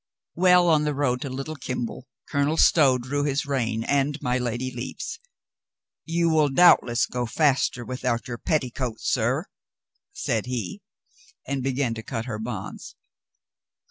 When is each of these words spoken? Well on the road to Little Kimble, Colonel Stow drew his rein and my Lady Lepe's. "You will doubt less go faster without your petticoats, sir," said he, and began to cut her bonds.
Well 0.33 0.67
on 0.67 0.83
the 0.83 0.95
road 0.95 1.21
to 1.21 1.29
Little 1.29 1.55
Kimble, 1.55 2.07
Colonel 2.27 2.57
Stow 2.57 2.97
drew 2.97 3.23
his 3.23 3.45
rein 3.45 3.83
and 3.83 4.19
my 4.19 4.39
Lady 4.39 4.71
Lepe's. 4.71 5.19
"You 6.05 6.27
will 6.27 6.49
doubt 6.49 6.83
less 6.83 7.05
go 7.05 7.27
faster 7.27 7.85
without 7.85 8.27
your 8.27 8.39
petticoats, 8.39 9.07
sir," 9.07 9.45
said 10.11 10.47
he, 10.47 10.81
and 11.47 11.61
began 11.61 11.93
to 11.93 12.01
cut 12.01 12.25
her 12.25 12.39
bonds. 12.39 12.95